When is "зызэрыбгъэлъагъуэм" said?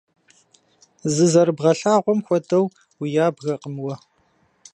1.13-2.19